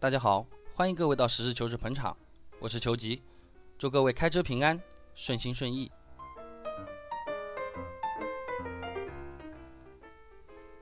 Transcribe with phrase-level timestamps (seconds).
[0.00, 2.16] 大家好，欢迎各位到实事求是捧场，
[2.58, 3.20] 我是求吉，
[3.76, 4.80] 祝各位开车平安，
[5.14, 5.92] 顺心顺意。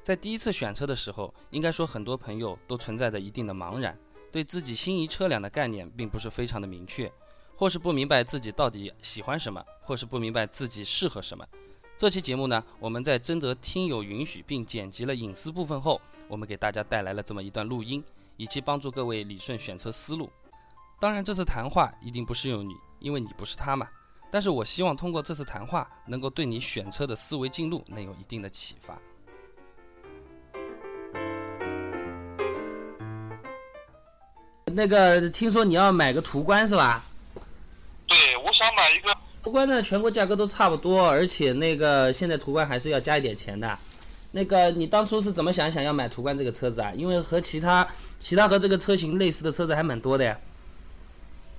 [0.04, 3.98] 在第一次选车的时候，应该说很多朋友都存在着一定的茫然，
[4.30, 7.12] 对自己心仪车辆的概念并不是非常的明确，
[7.56, 11.44] 或是不明白自己到底喜欢什么，或是不明白自己适合什么。
[11.96, 18.04] 这期节目呢，我们在征得听友允许并剪辑了隐私部分后，我们给大家带来了这么一段录音。
[18.38, 20.30] 以及帮助各位理顺选车思路。
[20.98, 23.86] 当然，这次谈话一定不适用你，因为你不是他嘛。
[24.30, 28.98] 但是我希望通过这次谈话，能够对你选车的思维进路能有一定的启发。
[34.66, 37.02] 那个，听说你要买个途观是吧？
[38.06, 43.78] 对，我想买一个途观呢，全国价格都差不多，而且那个现在途观还是要加一点钱的。
[44.32, 46.92] 那个，你当初是怎么想想要买途观这个车子啊？
[46.94, 47.88] 因为和其他
[48.20, 50.38] 其他和这个车型类似的车子还蛮多的呀。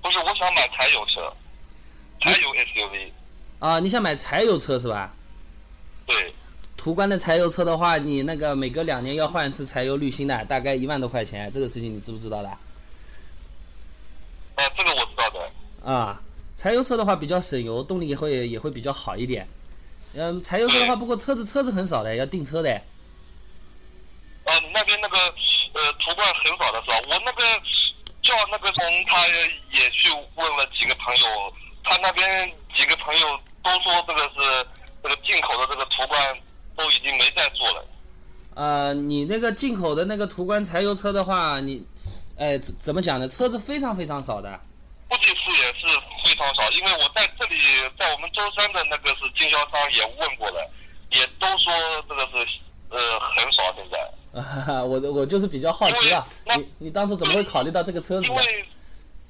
[0.02, 1.34] 不是，我想买柴油车，
[2.20, 3.12] 柴油 SUV。
[3.58, 5.14] 啊，你想买柴油车是吧？
[6.06, 6.34] 对。
[6.78, 12.47] 途观的柴油车的话，你那个每隔两年要换一次柴油滤芯的，大概一万多块钱，这个事情你知不知道的？
[12.47, 12.59] 啊，
[14.78, 15.92] 这个我知道的。
[15.92, 16.22] 啊，
[16.56, 19.45] 柴油车的话比较省油，动力也会也会比较好一点。
[20.16, 22.70] 嗯，柴油车的话，不过车子车子很少的，要订车的。
[24.46, 26.98] 啊，你那边那个呃途观很少的是吧？
[27.08, 27.44] 我那个
[28.22, 34.68] 叫那个从他也去问了几个朋友，他那边几个朋友都说这个是
[35.04, 36.38] 这个进口的这个途观
[36.76, 37.86] 都已经没在做了。
[38.56, 41.86] 呃，你那个进口的那个途观柴油车的话，你，
[42.36, 43.28] 哎，怎怎么讲呢？
[43.28, 44.60] 车子非常非常少的。
[45.10, 45.88] 估计是也是
[46.24, 47.58] 非常少，因为我在这里，
[47.97, 50.72] 在我们舟山的那个是经销商也问过了，
[51.09, 51.74] 也都说
[52.08, 52.59] 这个是
[52.90, 54.00] 呃很少现在。
[54.86, 56.24] 我我就是比较好奇啊，
[56.56, 58.28] 你你当时怎么会考虑到这个车子？
[58.28, 58.66] 因为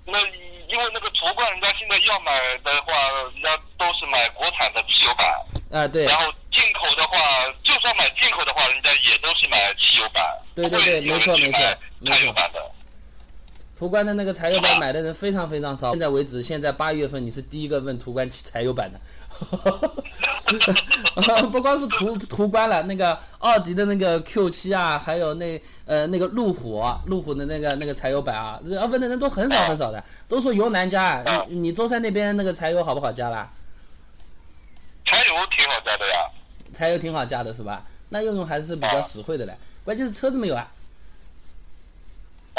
[0.06, 0.20] 那
[0.68, 2.94] 因为那个途观，人家现在要买的话，
[3.34, 5.28] 人家都是买国产的汽油版。
[5.72, 6.04] 啊对。
[6.06, 7.18] 然后进口的话，
[7.64, 10.24] 就算买进口的话，人家也都是买汽油版。
[10.54, 11.60] 对对对，没错没错，
[12.06, 12.72] 柴油版的。
[13.80, 19.00] 途观的那个柴油版买的人非常非常少，现在为止，现在八月份你是第一个问途观柴油版的，
[21.50, 28.60] 不光是途途观了，那个奥迪的那个 Q 七啊，还有那呃那个路虎，路虎的那个那个柴油版啊，
[28.92, 31.24] 问的人都很少很少的，都说油难加。
[31.48, 33.50] 你你舟山那边那个柴油好不好加啦？
[35.06, 36.30] 柴油挺好加的呀。
[36.74, 37.86] 柴油挺好加的是吧？
[38.10, 40.70] 那用用还是比较实惠的嘞，关键是车子没有啊。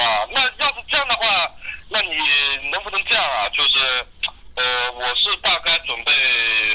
[0.00, 1.52] 啊，那要是这样的话，
[1.88, 2.16] 那你
[2.70, 3.48] 能不能这样啊？
[3.50, 3.78] 就是，
[4.54, 6.12] 呃，我是大概准备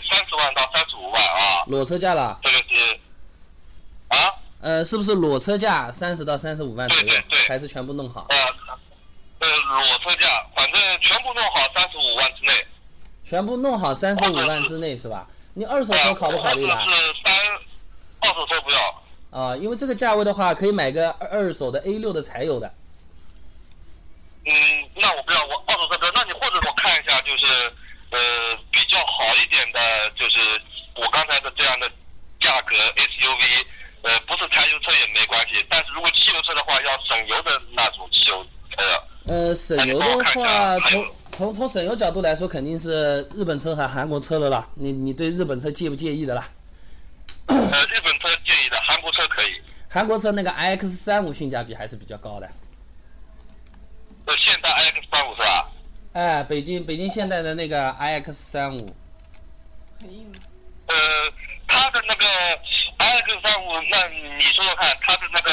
[0.10, 1.64] 三十万到三十五万啊。
[1.68, 2.40] 裸车价了。
[2.44, 3.00] 这个是，
[4.10, 4.34] 啊？
[4.62, 7.08] 呃，是不是裸车价三十到三十五万左右？
[7.08, 7.40] 对对对。
[7.48, 8.28] 还是全部弄好？
[8.30, 8.38] 呃，
[9.40, 12.66] 呃，裸车价，反正全部弄好三十五万之内。
[13.24, 15.28] 全部弄好三十五万之内是吧？
[15.56, 16.80] 你二手车考不考虑了？
[16.82, 16.88] 是
[17.24, 17.34] 三，
[18.20, 19.04] 二手车不要。
[19.32, 22.72] 啊，因为这个价位的话，可以买个二手的 A 六的柴油的。
[24.46, 24.54] 嗯，
[24.96, 26.12] 那我不要，我二手车不要。
[26.14, 27.46] 那你或者我看一下，就是
[28.12, 28.20] 呃
[28.72, 29.80] 比较好一点的，
[30.16, 30.40] 就是
[30.96, 31.90] 我刚才的这样的
[32.40, 33.66] 价格 SUV，
[34.04, 38.46] 呃不是柴油车也没关系，但是如果汽油车的话，要省油的那种汽油
[38.78, 39.04] 车。
[39.28, 44.70] 呃，省油的话，从从从省油角度来说，肯定是日本车和韩国车了啦。
[44.76, 46.48] 你你对日本车介不介意的啦？
[47.48, 49.60] 呃，日本车介意的，韩国车可以。
[49.90, 52.48] 韩国车那个 iX 三五性价比还是比较高的。
[54.26, 55.72] 呃，现代 iX 三五是吧？
[56.14, 58.96] 哎，北京北京现代的那个 iX 三五，
[60.00, 60.32] 很硬。
[60.88, 60.96] 呃，
[61.68, 62.26] 它的那个
[62.98, 65.52] iX 三五，那你说说看，它的那个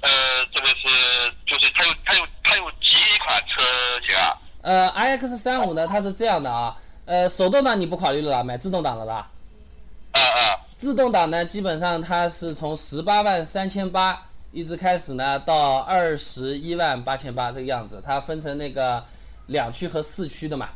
[0.00, 3.62] 呃，这个是就是它有它有它有几款车
[4.06, 4.38] 型啊？
[4.62, 9.30] 呃，iX 三五呢，它是这样的啊，呃，手动挡你不考虑了，买自动挡了吧？
[10.12, 10.60] 啊啊。
[10.74, 14.26] 自动挡呢，基本上它是从十八万三千八。
[14.56, 19.04] 一直开始呢，到二十一万八千八这个样子，它分成那个
[19.48, 20.70] 两驱和四驱的嘛。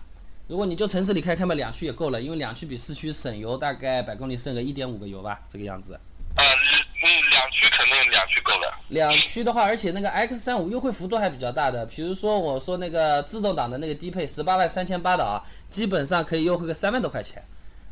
[0.49, 5.94] 如果你就城市里开开嘛，两驱也够了，因为两驱比四驱省油，大概百公里省个一点五个油吧，这个样子。
[5.94, 8.71] 啊，嗯，两驱肯定两驱够了。
[8.88, 15.41] 两驱的话，而且那个 X 三五优惠幅度还比较大的，比如说我说那个自动挡的那个低配十八万三千八的啊，
[15.71, 17.43] 基本上可以优惠个三万多块钱。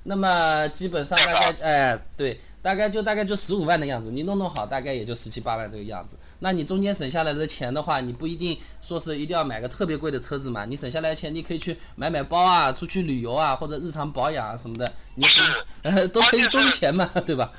[0.02, 2.38] 那么基本上大概哎对。
[2.60, 6.19] 大概就大概就十五万的样子，你弄弄好，大概也就十七八万这个样子。
[6.40, 10.64] 那你中间省下来的钱的话，你不一定说是一定要买个特别贵的车子嘛。
[10.64, 14.93] 你省下来的钱，你可以去买买包啊，出去旅游啊，或者日常保养啊什么的。
[15.14, 15.43] 你是，
[15.82, 17.50] 呃，都可以都是钱嘛， 对吧？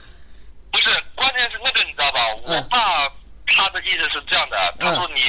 [0.71, 2.19] 不是，关键是那个你知道吧？
[2.43, 3.07] 我爸
[3.47, 5.21] 他的意思是这样的，他说你，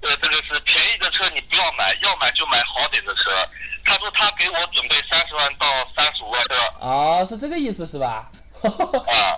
[0.00, 3.30] 呃，这个是便宜的车你不要买，要买就买好点的车。
[3.84, 5.66] 他说他给我准备三十万到
[5.96, 6.56] 三十五万的。
[6.80, 8.30] 哦，是这个意思是吧？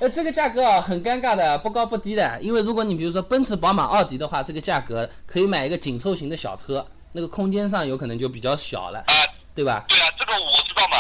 [0.01, 2.39] 呃，这个价格啊很尴尬的，不高不低的。
[2.41, 9.15] 因为如果你比如说奔驰、宝马、奥迪的话，这个价格可以买一个紧凑型的小车，那个空间上有可能就比较小了，啊，
[9.55, 9.85] 对吧？
[9.89, 10.97] 对啊，这个我知道嘛。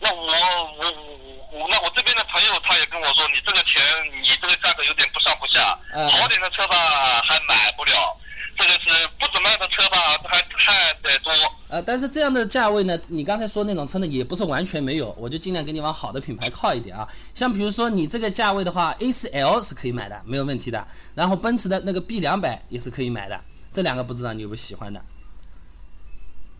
[0.00, 0.30] 那我我
[0.78, 3.82] 我我那我这边的朋友他也跟我说，你这个钱
[4.22, 6.76] 你这个价格有点不上不下，嗯好点的车吧
[7.22, 8.16] 还买不了，
[8.56, 10.40] 这个是不怎么样的车吧还
[10.70, 11.32] 太得多。
[11.68, 17.06] 呃，但是这样的价位呢，你刚才说那种车呢，也不是完全没有，我就尽量给你往好的品牌靠一点啊。
[17.34, 20.84] 像比如说你这个价位的话，A4L 是可以买的，没有问题的。
[21.14, 23.40] 然后奔驰的那个 B 两百也是可以买的，
[23.72, 25.00] 这两个不知道你有没有喜欢的？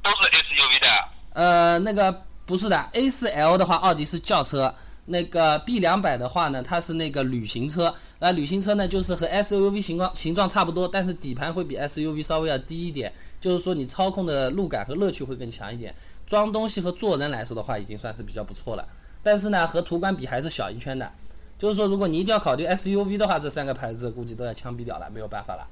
[0.02, 0.88] 都是 SUV 的。
[1.32, 4.74] 呃，那个不是的，A4L 的话，奥迪是轿车。
[5.06, 7.92] 那个 B 两百的话呢，它是那个旅行车。
[8.20, 15.94] 那旅行车呢，就是和 SUV 形状形状差不多，但是底盘会比 SUV 稍微要低一点，就是说你操控的路感和乐趣会更强一点。
[16.26, 18.86] 装东西和坐人来说的话，已经算是比较不错了。
[19.22, 21.10] 但是呢，和途观比还是小一圈的。
[21.58, 25.66] 就是说，如果你一定要考虑 SUV 的话，这三个牌子估计都要枪毙掉了，没有办法了。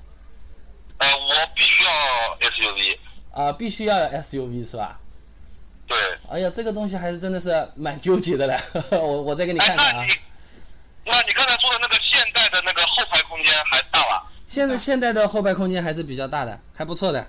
[0.98, 1.90] 呃，我必须要
[2.50, 2.98] SUV。
[3.30, 4.98] 啊、必须要 SUV 是吧？
[5.86, 5.96] 对。
[6.28, 8.56] 哎呀，这个东西还是真的是蛮纠结的嘞。
[8.98, 10.00] 我我再给你哎，看看啊。
[10.00, 10.12] 那你
[11.06, 14.28] 那你刚才说的那个现代的那个后排空间还大吧？
[14.44, 17.26] 现在现代的后排空间还是比较大的，还不错的，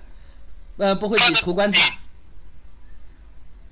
[0.80, 1.78] 呃，不会比途观差，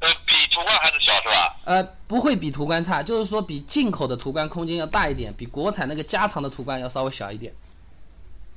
[0.01, 1.57] 呃，比途观还是小是吧？
[1.65, 7.51] 呃，不会比途观差，就是说比进口的途观空间要大一点，比国产那个加长的途观要稍微小一点。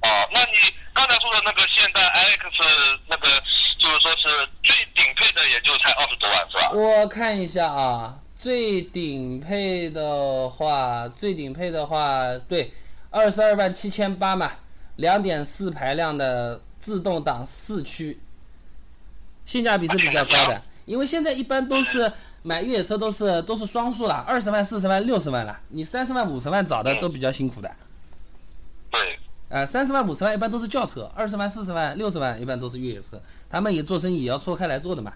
[0.02, 0.58] 哦，那你
[0.94, 3.30] 刚才说的那个现代 iX 那个，
[3.78, 4.28] 就是说是
[4.62, 6.72] 最顶配的，也就才二十多万是吧？
[6.72, 12.74] 我看一下啊，最顶配的话，最顶配的话，对，
[13.12, 14.52] 二十二万七千八嘛，
[14.98, 18.20] 两点四排量的自动挡四驱，
[19.46, 20.62] 性价比是比较高的。
[20.86, 22.12] 因为现在一般都是
[22.44, 27.72] 买越野车都是都是双数了，二十万、四十万、六十万了，你三十万、五十万找的都比较辛苦的。
[28.90, 29.20] 对。
[29.50, 35.12] 呃，三十万、五十万一般都是轿车，二十万、四十万、六十万一般都是越野车，他们也做生意也要错开来做的嘛。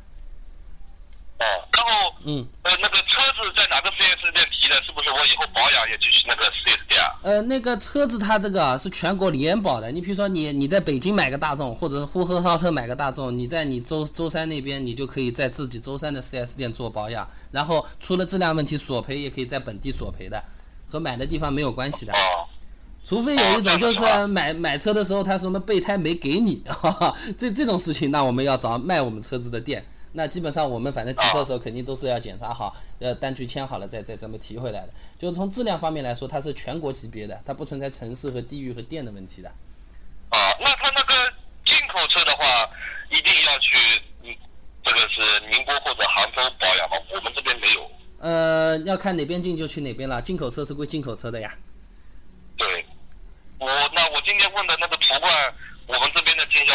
[1.37, 1.43] 哦，
[1.75, 4.75] 然后嗯，呃，那个车子在哪个四 S 店提的？
[4.85, 7.11] 是不是我以后保养也就去那个四 S 店啊？
[7.23, 9.91] 呃，那个车子它这个啊是全国联保的。
[9.91, 20.41] 你比如说你你在北京买个大众，或者是呼和浩特买个大众，你在你舟舟山那边，你就可以在自己舟山的四 S 店做保养，然后出了质量问题索赔也可以在本地索赔的，
[20.87, 22.13] 和买的地方没有关系的。
[22.13, 22.47] 哦，
[23.03, 29.85] 除非有一种就是买买车的时候他什么备胎没给你， 哈哈，这这种事情，那我们要找卖我们车子的店。
[30.15, 34.93] 那基本上我们反正提车的时候肯定都是要检查好，呃，单据签好了再再这么提回来的。
[35.17, 39.49] 就是从质量方面来说，它是全国级别的，它不存在城市和地域和店的问题的。
[40.29, 41.33] 啊，那它那个
[41.65, 42.45] 进口车的话，
[43.11, 44.33] 一定要去，嗯，
[44.83, 45.19] 这个是
[45.51, 46.95] 宁波或者杭州保养吗？
[47.13, 47.91] 我们这边没有。
[48.19, 51.53] 呃，要看哪边进就去哪边了，进口车是归进口车的呀。
[52.55, 52.85] 对，
[53.59, 55.53] 我那我今天问的那个途观，
[55.87, 56.09] 我们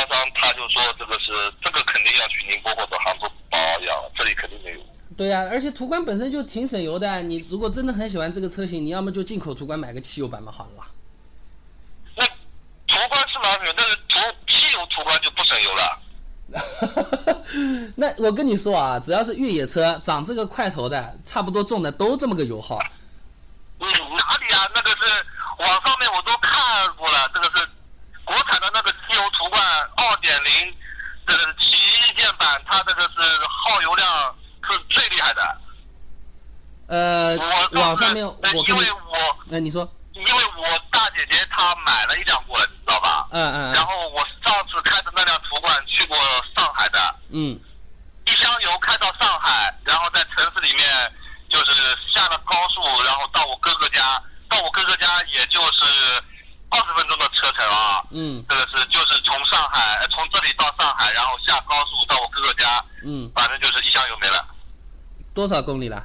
[0.00, 4.80] 这边的经销商他就说这个是这个肯定要去宁波或者杭州保养，这里肯定没有。
[5.16, 10.84] 对呀、而且途观本身就挺省油的，你如果真的很喜欢这个车型，你要么就进口途观买个汽油版嘛，好了。
[12.16, 12.24] 那
[12.86, 15.98] 途观是蛮省油，但是途汽油途观就不省油了。
[17.96, 22.78] 那我跟你说啊，只要是越野车长这个块头的，差不多重的都这么个油耗。
[23.80, 24.66] 嗯，哪里啊？
[24.74, 24.96] 那个是
[25.58, 27.68] 网上面我都看过了，这个是
[28.24, 29.89] 国产的那个汽油途观二
[30.20, 30.76] 点零，
[31.26, 31.76] 这个旗
[32.16, 34.34] 舰版，它这个是耗油量
[34.68, 35.60] 是最厉害的。
[36.88, 43.28] 呃，我网上因为，我那、你说，因为我大姐姐她买了一辆过来，你知道吧？
[43.30, 46.16] 嗯嗯然后我上次开的那辆途观去过
[46.56, 47.58] 上海的，嗯
[48.26, 50.86] 一箱油开到上海，然后在城市里面
[51.48, 55.84] 就是下了高速，然后到我哥哥家，到我哥哥家也就是
[56.70, 58.02] 二十分钟的车程啊。
[58.10, 64.44] 嗯这个是就是从上海，呃从这里到上海，然后下高速到我哥哥家，嗯，反正就是一箱油没了。
[65.34, 66.02] 多少公里了？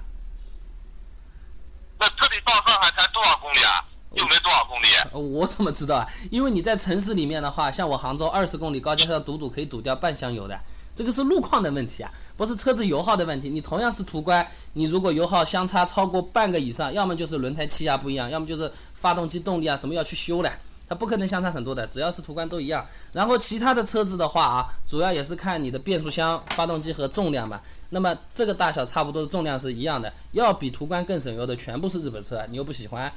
[1.97, 3.83] 那这里到上海才多少公里啊？
[4.11, 4.87] 又没多少公里。
[5.11, 6.07] 呃我怎么知道啊？
[6.31, 10.57] 因为你在城市里面的话，像我杭州二十公里高架上堵堵可以堵掉半箱油的，
[10.93, 13.49] 这个是路况的问题啊，不是车子油耗的问题。
[13.49, 18.71] 你同样是途观，你如果油耗相差超过半个以上，要么就是轮胎气压不一样，要么就是
[19.05, 20.51] 发动机动力啊什么要去修的，
[20.89, 22.83] 它不可能相差很多的，只要是途观都一样。
[23.13, 27.61] 然后其他的车子的话啊，主要也是看你的变速箱、发动机和重量嘛。
[27.91, 33.13] 那么这个大小差不多的，重量是一样的，要比途观更省油的全部是日本车，你又不喜欢，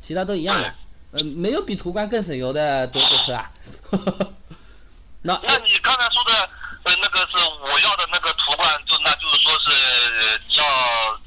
[0.00, 0.74] 其他都一样的。
[1.12, 3.52] 呃，没有比途观更省油的德国车啊。
[5.22, 6.32] 那那你刚才说的，
[6.82, 10.64] 呃，那个是我要的那个途观，就那就是说是要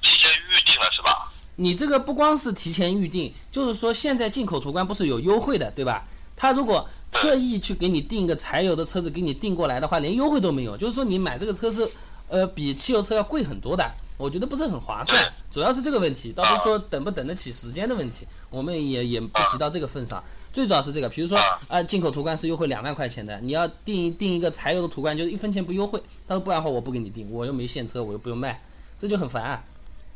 [0.01, 1.31] 提前预定了，是吧？
[1.55, 6.05] 你这个不光是提前预定，就是说现在进口途观不是有优惠的，对吧？
[6.35, 11.87] 他如果特意去给你订一个柴油的车子给你订过来的话，连优惠都没有，就是说你买这个车是，
[12.27, 28.59] 呃，比汽油车要贵很多的，我觉得不是很划算，主要是这个问题，倒是说等不等得起时间的问题，我们也也不急到这个份上，最主要是这个，比如说啊，进口途观是优惠两万块钱的，你要订订一个柴油的途观，就是一分钱不优惠，他说不然的话我不给你订，我又没现车，我又不用卖，
[28.97, 29.63] 这就很烦啊。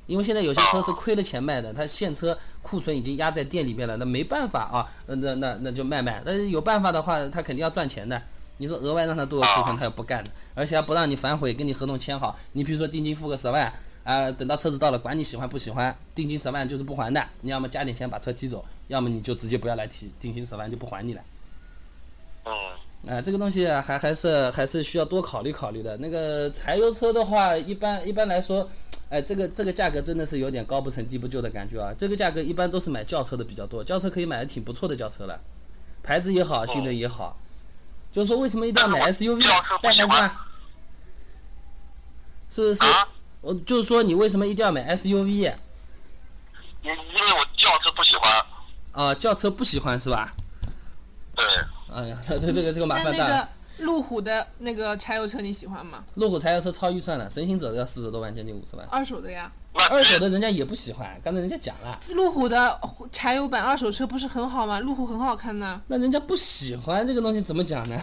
[0.07, 6.21] 因为现在有些车是亏了钱卖的，他现车库存已经压在店里面了，那没办法啊，那那那那就卖卖。
[6.25, 8.19] 但是有办法的话，他肯定要赚钱的。
[8.59, 12.39] 你说额外让他多个库存，他又不干的，而且还不让你反悔，跟你合同签好。
[12.53, 13.71] 你比如说定金付个十万
[14.03, 17.23] 啊，等到车子到了，管你喜欢不喜欢，定金十万就是不还的。
[17.41, 21.21] 你要么加点钱把车提走，要么你就直接不要来提，定金十万就不还你了。
[22.45, 23.13] 嗯。
[23.13, 25.95] 啊，这个东西还还是还是需要多考虑考虑的。
[25.97, 28.65] 那个柴油车的话，一般一般来说。
[29.09, 31.93] 哎，这个这个价格真的是有点高不成低不就的感觉啊！
[31.97, 35.39] 这个价格一般都是买轿车的比较多，轿车可以买的挺不错的轿车了，
[36.03, 37.37] 牌子也好，性能也好。
[38.11, 39.41] 就是说，为什么一定要买 SUV
[39.81, 40.47] 带孩子啊？
[42.49, 42.83] 是是，
[43.41, 45.23] 我就是说，你为什么一定要买 SUV？
[45.23, 48.45] 因因为我轿车不喜欢。
[48.91, 50.33] 啊，轿车不喜欢是吧？
[51.35, 51.45] 对。
[51.93, 53.49] 哎呀， 这这个这个麻烦大了。
[53.79, 56.03] 路虎的那个柴油车你喜欢吗？
[56.15, 58.85] 路虎柴油车超预算了，神行者要四十多万，将近五十万。
[58.89, 59.51] 二手的呀？
[59.91, 61.99] 二手的人家也不喜欢，刚才人家讲了。
[62.09, 62.81] 路虎的
[63.11, 64.79] 柴油版二手车不是很好吗？
[64.79, 65.79] 路虎很好看呢。
[65.87, 67.95] 那人家不喜欢这个东西怎么讲呢？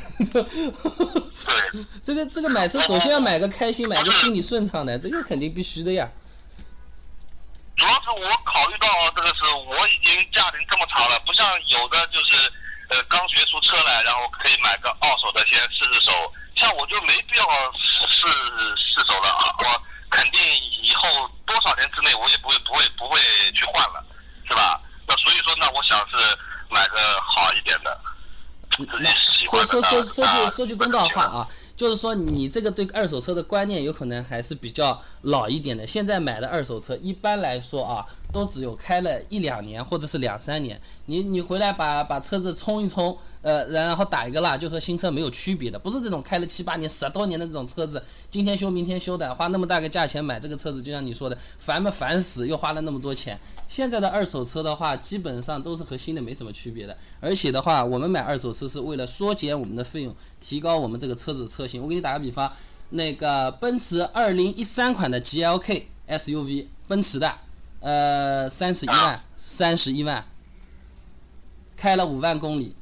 [2.04, 6.08] 这个这个买车首先要买个开心，买个心里顺畅的，这个肯定必须的呀。
[7.74, 12.52] 主要是我考虑到这个是我已经驾龄这么长了，不像有的就是。
[12.90, 16.10] 呃，刚学出车来，然后可以买个二手的先试试手，
[16.54, 17.44] 像我就没必要
[17.76, 18.06] 试
[18.76, 19.54] 试手了啊！
[19.58, 20.40] 我肯定
[20.82, 23.18] 以后多少年之内我也不会不会不会
[23.54, 24.04] 去换了，
[24.46, 24.80] 是吧？
[25.06, 26.16] 那所以说呢，我想是
[26.68, 28.00] 买个好一点的，
[28.70, 28.88] 自己
[29.32, 29.66] 喜欢的。
[29.66, 31.48] 说说说说句说句公道话啊。
[31.76, 35.84] 就是说，你这个对二手车的观念有可能还是比较老一点的。
[35.84, 40.78] 现在买的二手车，一般来说啊，都只有开了一两年或者是两三年。
[41.06, 45.78] 你你回来把把车子冲一冲，呃，然后打一个蜡，就和新车没有区别的。
[45.78, 53.38] 不是这种开了七八年、十多年的这种车子，今天修明天修的，花那么大个价钱买这个车子，就像你说的，烦不烦死，又花了那么多钱。
[53.68, 56.96] 现在的二手车的话，基本上都是和新的没什么区别的。
[57.20, 61.80] 而且的话，我们买二手车是为了缩减我们的费用，提高我们这个车子车型。
[61.80, 62.50] 我给你打个比方，
[62.90, 67.32] 那个奔驰2013款的 GLK SUV，奔驰的，
[67.84, 70.24] 呃，三十一万，三十一万，
[71.76, 72.74] 开了五万公里，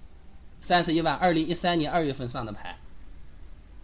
[0.61, 2.78] 三十一万二零一三年二月份上的牌。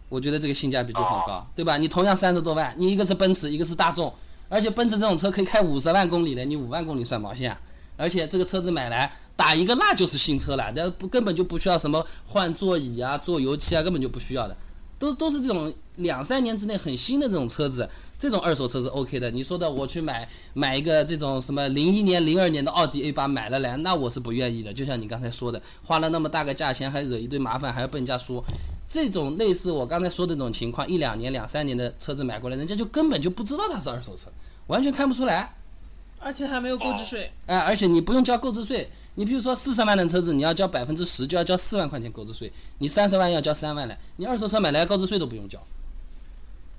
[0.07, 1.77] 我觉得这个性价比就很高，对吧？
[1.77, 4.13] 你同样三十多万，你一个是奔驰，一个是大众。
[4.47, 7.59] 而且奔驰这种车可以开五十万公里的，你五万公里算毛线啊？
[7.97, 14.55] 而且这个车子买来打一个蜡就是新车了，那不根本就不需要什么换座椅啊、做油漆啊，根本就不需要的，
[14.99, 17.89] 都都是这种两三年之内很新的这种车子，
[18.19, 19.31] 这种二手车是 OK 的。
[19.31, 24.71] 你说的我去买买一个这种什么零一年、零二年的奥迪 A 八买了来，那我是不愿意的。
[24.71, 28.43] 就像你刚才说的，花了那么大个价钱，还惹一堆麻烦，还要被人家说。
[28.91, 34.29] 这种类似我刚才说的这种情况，一两年、两三年的车子买过来，人家就根本就不知道它是二手车，
[34.65, 35.55] 完全看不出来，
[36.19, 37.31] 而且还没有购置税。
[37.45, 38.89] 哎，而且你不用交购置税，
[39.19, 45.61] 你比如说四十万的车子，你要交百分之十，就要交四万块钱购置税，你三十万要交三万来，你二手车买来购置税都不用交。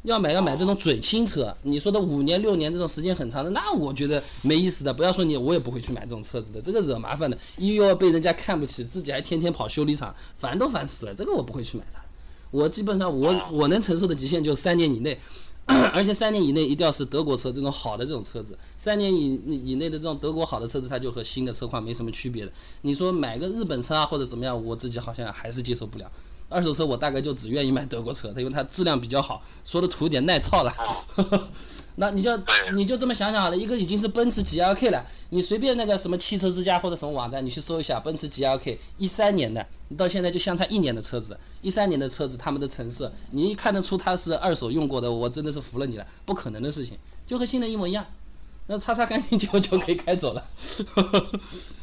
[0.05, 4.95] 要买要买这种准新车，你说的五年六年这种时间很长的，那我觉得没意思的。
[4.95, 11.15] 不要说你，我也不会去买这种车子的，这个惹麻烦的，又要被人家看不起，自己还天天跑修理厂，烦都烦死了。
[11.15, 12.01] 这个我不会去买它。
[12.51, 15.21] 我基本上我我能承受的极限就是三年以内，
[15.95, 18.59] 而且三年以内一定要是德国车这种好的这种车子。
[18.77, 22.53] 三年以以内的这种德国好的车子，它就和新的车况没什么区别的。
[22.83, 26.11] 你说买个日本车啊或者怎么样，我自己好像还是接受不了。
[26.51, 30.73] 二手车我大概就只愿意买德国车，因为它质量比较好，说的土点耐操了。
[31.97, 32.31] 那你就
[32.73, 48.07] 你就这么想想好了，一个已经是奔驰 GLK 了，你随便那个什么汽车之家或者什么网站，你去搜一下奔驰 GLK 一三年的，你到现在就相差一年的车子，一三年的车子他们的成色，你一看得出它是二手用过的，我真的是服了你了，不可能的事情，就和新的一模一样，
[48.67, 50.45] 那擦擦干净就就可以开走了。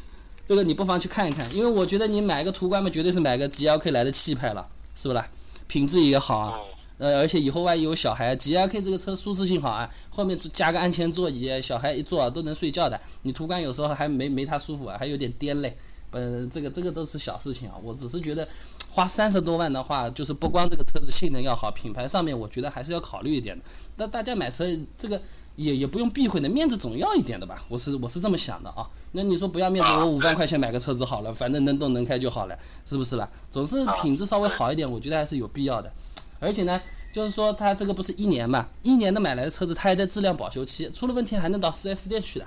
[0.48, 5.28] 这个你不妨去看一看，因为我觉得你买个途观嘛，绝对是买个 GLK 来的气派了，是不啦？
[5.66, 6.58] 品质也好啊，
[6.96, 12.98] 呃，而且以后万一有小孩，GLK 这个车舒适性好啊，后面加个安全座椅，小孩一坐都能睡觉的。
[13.20, 15.76] 你途观有时候还没没它舒服啊，还有点颠嘞。
[16.12, 18.48] 呃，这个这个都是小事情啊，我只是觉得。
[18.90, 23.62] 花三十多万的话，就是不光这个车子性能要好，品牌上面我觉得还是要考虑一点的。
[23.96, 24.64] 那大家买车
[24.96, 25.20] 这个
[25.58, 27.60] 也也不用避讳的，面子总要一点的吧？
[27.68, 28.88] 我是我是这么想的啊。
[29.10, 33.28] 那你说不要面子，我五万块钱买个车子好了，反正能动能开就好了，是不是啦？
[33.50, 35.92] 总是品质稍微好一点，我觉得还是有必要的。
[36.38, 36.80] 而且呢，
[37.12, 42.46] 就是说它这个不是一年嘛，一年的买来的车子，它还在质量保修期，出了问题还能到 4S 店去的。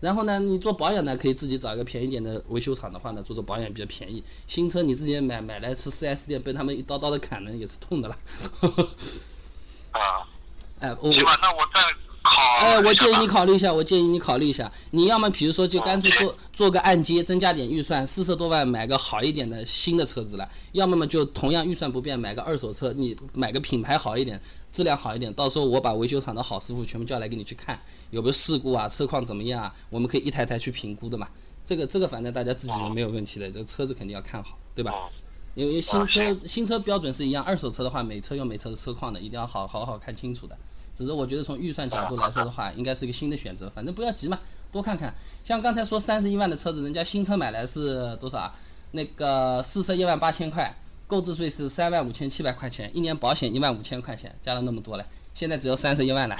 [0.00, 4.22] 然后呢，你做保养呢，可以自己找一个便宜点的维修厂的话呢，做做保养比较便宜。
[4.46, 8.18] 新车你自己买买来是 4S 店被他们一刀刀的砍了，也是痛的啦。
[9.92, 10.28] 啊，
[10.80, 11.80] 哎，我行吧，那我再
[12.22, 12.40] 考。
[12.60, 24.40] 哎，我建议你考虑一下，我建议你考虑一下，你要么比如说就干脆做做个按揭，增加点预算，四十多万买个好一点的新的车子了；要么嘛就同样预算不变，买个二手车，你买个品牌好一点。
[24.72, 27.76] 质量好一点，到时候我把维修厂的好师傅全部叫来给你去看，
[28.10, 29.74] 有没有事故啊，车况怎么样啊？
[29.88, 31.26] 我们可以一台台去评估的嘛。
[31.66, 34.92] 这个这个反正大家自己人没有问题的，这个车子肯定要看好，对吧？
[35.56, 40.56] 因为新车新车标准是一样，二手车的话，每车有每车的车况的，一定要好好好看清楚的。
[41.00, 44.38] 只是我觉得从预算角度来说的话，应该是一个新的选择，反正不要急嘛，
[44.70, 45.14] 多看看。
[45.42, 48.54] 像刚才说三十一万的车子，人家新车买来是多少啊？
[48.90, 50.76] 那个四十一万八千块。
[51.06, 55.04] 购置税是三万五千七百块钱，一年保险一万五千块钱，加了那么多了，
[55.34, 56.36] 现在只要三十一万了，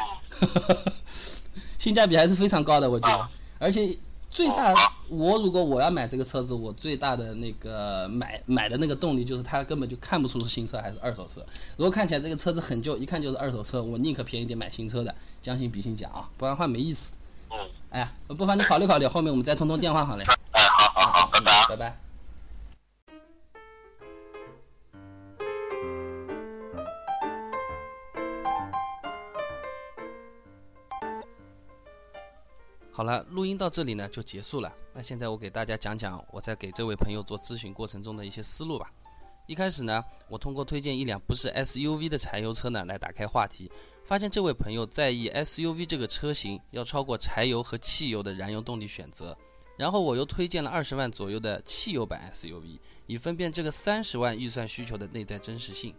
[1.76, 3.28] 性价比还是非常高的，我觉得。
[3.58, 3.98] 而且
[4.30, 4.72] 最大，
[5.08, 11.44] 我如果我要买这个车子，我最大的那个买买的那个动力就是它根本就看不出是新车还是二手车。
[11.76, 17.12] 如果看起来这个车子很旧，一看就是二手车，我宁可便宜点买新车的，将心比心讲啊，不然的话没意思。
[17.50, 17.58] 嗯。
[17.90, 20.22] 哎，不妨你考虑考虑，后面我们再通通电话好了。
[20.52, 21.66] 哎，好好好，拜拜。
[21.68, 22.09] 拜拜。
[33.00, 34.70] 好了，录音到这里呢就结束了。
[34.92, 38.92] 那现在我给大家讲讲我在给这位朋友做咨询过程中的一些思路吧。
[39.46, 43.72] 一开始呢，我通过推荐一辆不是 SUV 的柴油车呢来打开话题，
[44.04, 49.34] 发现这位朋友在意 SUV 这个车型要超过柴油和汽油的燃油动力选择。
[49.78, 55.94] 然后我又推荐了二十万左右的汽油版 SUV，以分辨这个三十万预算需求的内在真实性。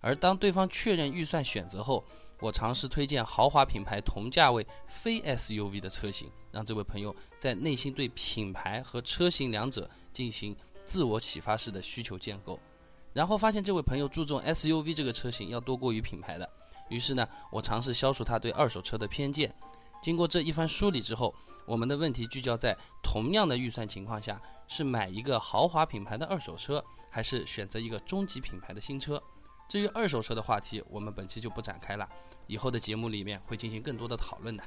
[0.00, 2.02] 而当对方确认预算选择后，
[2.40, 12.58] 我尝试推荐豪华品牌同价位非 SUV 的车型，让这位朋友在内心对品牌和车型两者进行自我启发式的需求建构，
[13.12, 16.48] 然后发现这位朋友注重 SUV 这个车型要多过于品牌的，
[16.88, 19.52] 于是呢，我尝试消除他对二手车的偏见。
[20.00, 21.34] 经过这一番梳理之后，
[21.66, 29.20] 我们的问题聚焦在同样的预算情况下，是买一个豪华品牌的二手车，还是选择一个中级品牌的新车？
[29.68, 32.08] 至于二手车的话题，我们本期就不展开了，
[32.46, 34.64] 以后的节目里面会进行更多的讨论的。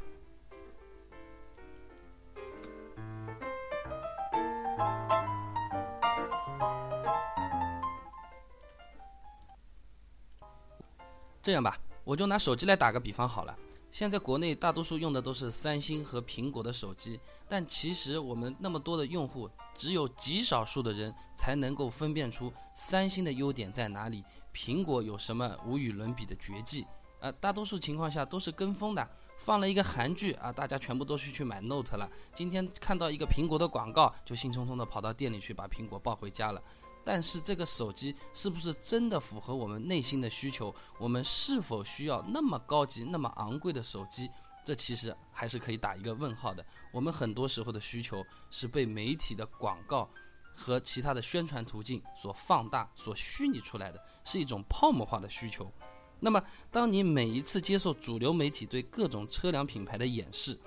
[11.42, 13.58] 这样吧，我就拿手机来打个比方好了。
[13.90, 24.24] 现在国内大多数用的都是三星和苹果的手机，但其实我们那么多的用户，只有极少数的人才能够分辨出三星的优点在哪里。
[24.54, 26.86] 苹果有什么无与伦比的绝技？
[27.20, 29.08] 啊，大多数情况下都是跟风的，
[29.38, 32.10] 放了一个韩剧啊，大家全部都是去买 Note 了。
[32.34, 36.62] 今天看到一个苹果的广告，就兴冲冲的跑到店里去把苹果抱回家了。
[37.04, 40.74] 但是这个手机是不是真的符合我们内心的需求？
[41.00, 44.30] 我们是否需要那么高级、那么昂贵的手机？
[44.64, 46.66] 这其实还是可以打一个问号的。
[46.92, 50.10] 我们很多时候的需求是被媒体的广告。
[50.54, 55.72] 和其他的宣传途径所放大、所虚拟出来的是一种泡沫化的需求。
[56.20, 60.60] 那么，当你每一次接受主流媒体对各种车辆品牌的演示，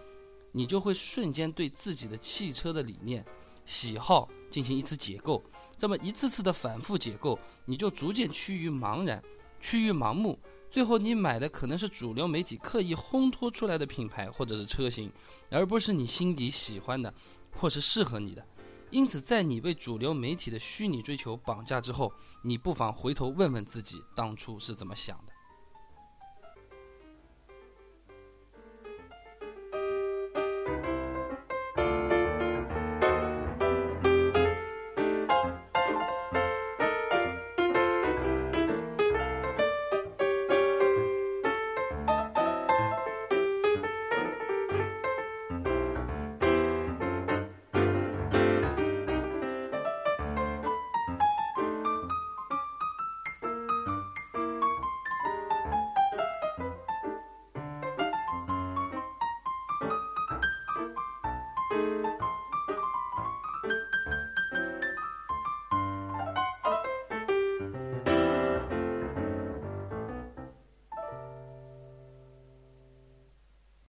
[0.53, 3.23] 你就会瞬间对自己的汽车的理念、
[3.67, 5.45] 喜好进行一次解构。
[5.77, 9.23] 这么一次次的反复解构，你就逐渐趋于茫然、
[9.61, 10.39] 趋于盲目，
[10.75, 15.09] 最后你买的可能是主流媒体刻意烘托出来的品牌或者是车型，
[15.49, 17.15] 而不是你心底喜欢的
[17.53, 18.45] 或是适合你的。
[18.91, 25.33] 因此，在你被主流媒体的虚拟追求绑架之后，你不妨回头问问自己，当初是怎么想的。